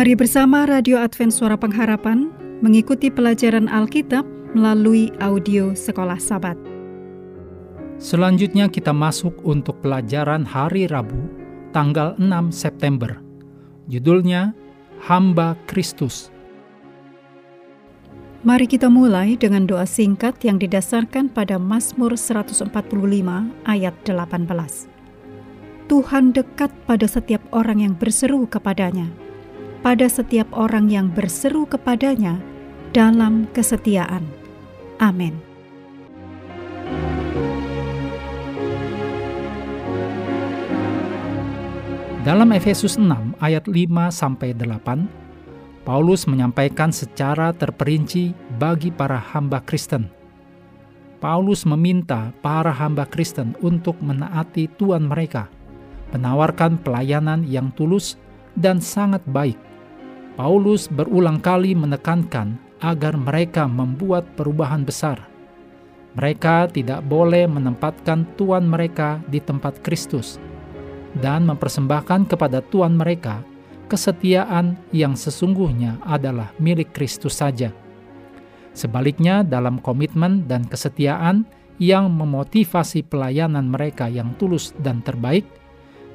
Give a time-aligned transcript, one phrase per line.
[0.00, 2.32] Mari bersama Radio Advent Suara Pengharapan
[2.64, 4.24] mengikuti pelajaran Alkitab
[4.56, 6.56] melalui audio Sekolah Sabat.
[8.00, 11.20] Selanjutnya kita masuk untuk pelajaran hari Rabu,
[11.76, 13.20] tanggal 6 September.
[13.92, 14.56] Judulnya
[15.04, 16.32] Hamba Kristus.
[18.40, 22.72] Mari kita mulai dengan doa singkat yang didasarkan pada Mazmur 145
[23.68, 24.48] ayat 18.
[25.92, 29.12] Tuhan dekat pada setiap orang yang berseru kepadanya,
[29.80, 32.36] pada setiap orang yang berseru kepadanya
[32.92, 34.24] dalam kesetiaan.
[35.00, 35.50] Amin.
[42.20, 45.08] Dalam Efesus 6 ayat 5 sampai 8,
[45.88, 50.12] Paulus menyampaikan secara terperinci bagi para hamba Kristen.
[51.16, 55.48] Paulus meminta para hamba Kristen untuk menaati Tuhan mereka,
[56.12, 58.20] menawarkan pelayanan yang tulus
[58.52, 59.69] dan sangat baik.
[60.38, 65.26] Paulus berulang kali menekankan agar mereka membuat perubahan besar.
[66.18, 70.42] Mereka tidak boleh menempatkan Tuhan mereka di tempat Kristus
[71.18, 73.42] dan mempersembahkan kepada Tuhan mereka
[73.90, 77.74] kesetiaan yang sesungguhnya adalah milik Kristus saja.
[78.70, 81.42] Sebaliknya, dalam komitmen dan kesetiaan
[81.82, 85.42] yang memotivasi pelayanan mereka yang tulus dan terbaik,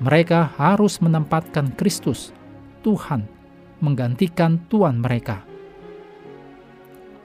[0.00, 2.32] mereka harus menempatkan Kristus,
[2.80, 3.28] Tuhan,
[3.78, 5.42] menggantikan Tuhan mereka.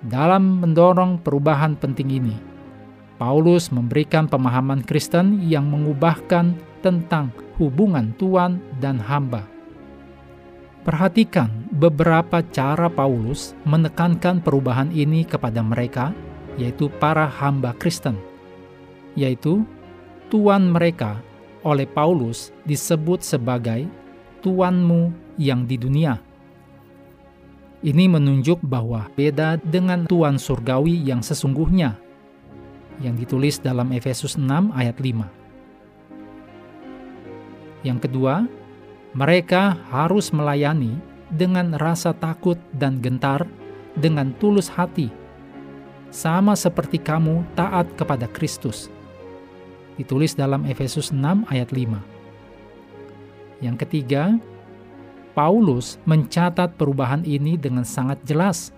[0.03, 2.35] Dalam mendorong perubahan penting ini,
[3.17, 9.53] Paulus memberikan pemahaman Kristen yang mengubahkan tentang hubungan Tuhan dan hamba
[10.83, 16.11] Perhatikan beberapa cara Paulus menekankan perubahan ini kepada mereka,
[16.59, 18.19] yaitu para hamba Kristen,
[19.15, 19.63] yaitu
[20.27, 21.23] Tuan mereka
[21.63, 23.87] oleh Paulus disebut sebagai
[24.43, 26.19] Tuanmu yang di dunia.
[27.83, 31.99] Ini menunjuk bahwa beda dengan Tuan surgawi yang sesungguhnya,
[33.03, 35.27] yang ditulis dalam Efesus 6 ayat 5.
[37.83, 38.47] Yang kedua,
[39.11, 40.95] mereka harus melayani
[41.27, 43.43] dengan rasa takut dan gentar,
[43.99, 45.11] dengan tulus hati,
[46.07, 48.87] sama seperti kamu taat kepada Kristus.
[49.99, 51.99] Ditulis dalam Efesus 6 ayat 5.
[53.59, 54.39] Yang ketiga,
[55.33, 58.69] Paulus mencatat perubahan ini dengan sangat jelas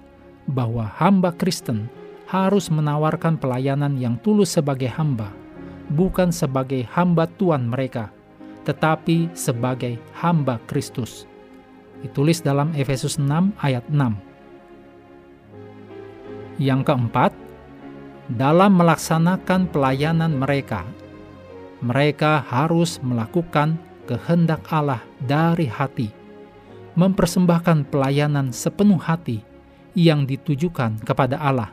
[0.47, 1.91] bahwa hamba Kristen
[2.31, 5.31] harus menawarkan pelayanan yang tulus sebagai hamba,
[5.91, 8.15] bukan sebagai hamba Tuhan mereka
[8.65, 11.29] tetapi sebagai hamba Kristus.
[12.01, 14.17] Ditulis dalam Efesus 6 ayat 6.
[16.59, 17.31] Yang keempat,
[18.25, 20.81] dalam melaksanakan pelayanan mereka,
[21.79, 23.77] mereka harus melakukan
[24.09, 26.09] kehendak Allah dari hati,
[26.95, 29.43] mempersembahkan pelayanan sepenuh hati
[29.95, 31.71] yang ditujukan kepada Allah.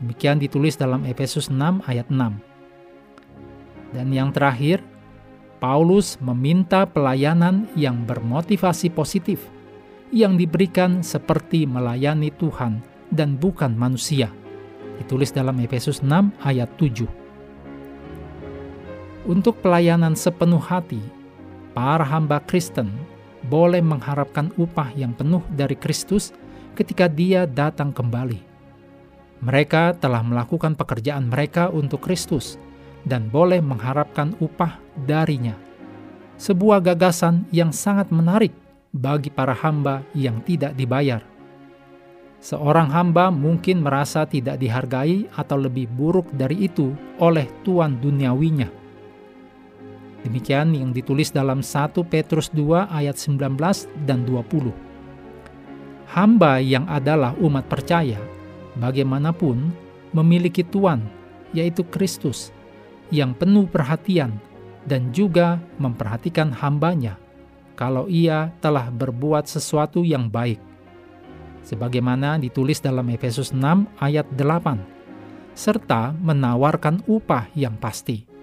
[0.00, 3.96] Demikian ditulis dalam Efesus 6 ayat 6.
[3.96, 4.84] Dan yang terakhir,
[5.56, 9.40] Paulus meminta pelayanan yang bermotivasi positif,
[10.12, 14.28] yang diberikan seperti melayani Tuhan dan bukan manusia.
[15.00, 17.08] Ditulis dalam Efesus 6 ayat 7.
[19.26, 21.00] Untuk pelayanan sepenuh hati,
[21.72, 22.92] para hamba Kristen
[23.46, 26.34] boleh mengharapkan upah yang penuh dari Kristus
[26.76, 28.42] ketika dia datang kembali.
[29.40, 32.56] Mereka telah melakukan pekerjaan mereka untuk Kristus,
[33.06, 35.54] dan boleh mengharapkan upah darinya.
[36.36, 38.52] Sebuah gagasan yang sangat menarik
[38.92, 41.22] bagi para hamba yang tidak dibayar.
[42.40, 48.85] Seorang hamba mungkin merasa tidak dihargai atau lebih buruk dari itu oleh tuan duniawinya.
[50.26, 53.54] Demikian yang ditulis dalam 1 Petrus 2 ayat 19
[54.10, 54.74] dan 20.
[56.10, 58.18] Hamba yang adalah umat percaya,
[58.74, 59.70] bagaimanapun,
[60.10, 61.06] memiliki Tuan,
[61.54, 62.50] yaitu Kristus,
[63.14, 64.34] yang penuh perhatian
[64.82, 67.22] dan juga memperhatikan hambanya
[67.78, 70.58] kalau ia telah berbuat sesuatu yang baik.
[71.62, 73.62] Sebagaimana ditulis dalam Efesus 6
[74.02, 78.35] ayat 8, serta menawarkan upah yang pasti.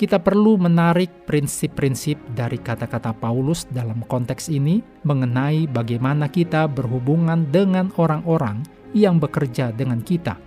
[0.00, 7.92] Kita perlu menarik prinsip-prinsip dari kata-kata Paulus dalam konteks ini mengenai bagaimana kita berhubungan dengan
[8.00, 8.64] orang-orang
[8.96, 10.40] yang bekerja dengan kita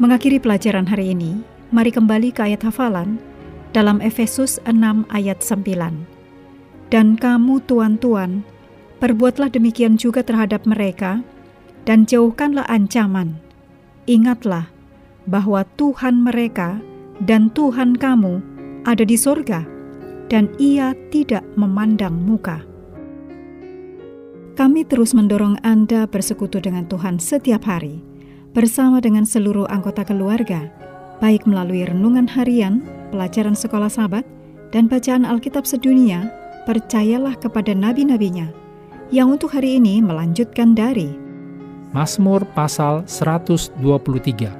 [0.00, 3.20] Mengakhiri pelajaran hari ini, mari kembali ke ayat hafalan
[3.76, 5.68] dalam Efesus 6 ayat 9.
[6.88, 8.40] Dan kamu tuan-tuan,
[8.96, 11.20] perbuatlah demikian juga terhadap mereka,
[11.84, 13.36] dan jauhkanlah ancaman.
[14.08, 14.72] Ingatlah
[15.28, 16.80] bahwa Tuhan mereka
[17.24, 18.40] dan Tuhan kamu
[18.88, 19.64] ada di sorga,
[20.32, 22.64] dan Ia tidak memandang muka.
[24.56, 28.00] Kami terus mendorong Anda bersekutu dengan Tuhan setiap hari,
[28.52, 30.68] bersama dengan seluruh anggota keluarga,
[31.20, 34.24] baik melalui renungan harian, pelajaran sekolah sahabat,
[34.70, 36.28] dan bacaan Alkitab sedunia,
[36.68, 38.52] percayalah kepada nabi-nabinya,
[39.10, 41.10] yang untuk hari ini melanjutkan dari
[41.90, 44.59] Mazmur pasal 123.